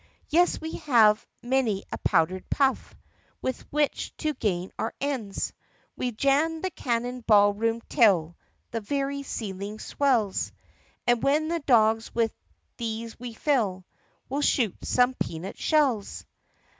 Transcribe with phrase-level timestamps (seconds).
[0.29, 2.95] "Yes, we have many a powder puff
[3.39, 5.53] With which to gain our ends.
[5.95, 8.35] We 've jammed the cannon ball room till
[8.71, 10.53] The very ceiling swells.
[11.05, 12.33] And when the dogs with
[12.77, 13.85] these we fill
[14.27, 16.25] We'll shoot some peanut shells!"